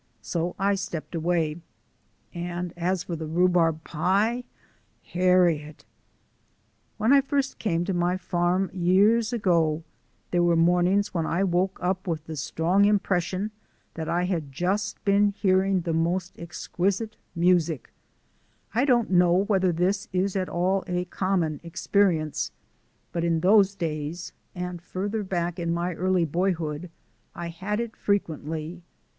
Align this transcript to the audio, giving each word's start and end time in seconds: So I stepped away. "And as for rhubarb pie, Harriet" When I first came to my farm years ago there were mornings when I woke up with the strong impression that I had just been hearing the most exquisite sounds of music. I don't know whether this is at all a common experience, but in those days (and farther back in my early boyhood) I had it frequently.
So 0.23 0.55
I 0.57 0.73
stepped 0.73 1.13
away. 1.13 1.57
"And 2.33 2.73
as 2.75 3.03
for 3.03 3.15
rhubarb 3.15 3.83
pie, 3.83 4.45
Harriet" 5.09 5.85
When 6.97 7.13
I 7.13 7.21
first 7.21 7.59
came 7.59 7.85
to 7.85 7.93
my 7.93 8.17
farm 8.17 8.71
years 8.73 9.31
ago 9.31 9.83
there 10.31 10.41
were 10.41 10.55
mornings 10.55 11.13
when 11.13 11.27
I 11.27 11.43
woke 11.43 11.77
up 11.83 12.07
with 12.07 12.25
the 12.25 12.35
strong 12.35 12.85
impression 12.85 13.51
that 13.93 14.09
I 14.09 14.23
had 14.23 14.51
just 14.51 15.05
been 15.05 15.35
hearing 15.37 15.81
the 15.81 15.93
most 15.93 16.33
exquisite 16.39 17.11
sounds 17.11 17.19
of 17.35 17.39
music. 17.39 17.91
I 18.73 18.85
don't 18.85 19.11
know 19.11 19.43
whether 19.43 19.71
this 19.71 20.07
is 20.11 20.35
at 20.35 20.49
all 20.49 20.83
a 20.87 21.05
common 21.05 21.59
experience, 21.63 22.49
but 23.11 23.23
in 23.23 23.41
those 23.41 23.75
days 23.75 24.33
(and 24.55 24.81
farther 24.81 25.21
back 25.21 25.59
in 25.59 25.71
my 25.71 25.93
early 25.93 26.25
boyhood) 26.25 26.89
I 27.35 27.49
had 27.49 27.79
it 27.79 27.95
frequently. 27.95 28.81